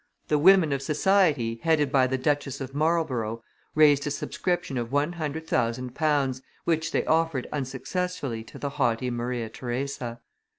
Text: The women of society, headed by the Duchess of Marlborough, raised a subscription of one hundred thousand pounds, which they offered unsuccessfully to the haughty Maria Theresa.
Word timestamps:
The 0.29 0.39
women 0.39 0.73
of 0.73 0.81
society, 0.81 1.59
headed 1.61 1.91
by 1.91 2.07
the 2.07 2.17
Duchess 2.17 2.59
of 2.59 2.73
Marlborough, 2.73 3.43
raised 3.75 4.07
a 4.07 4.09
subscription 4.09 4.75
of 4.79 4.91
one 4.91 5.13
hundred 5.13 5.45
thousand 5.45 5.93
pounds, 5.93 6.41
which 6.63 6.91
they 6.91 7.05
offered 7.05 7.47
unsuccessfully 7.51 8.43
to 8.45 8.57
the 8.57 8.69
haughty 8.81 9.11
Maria 9.11 9.47
Theresa. 9.47 10.19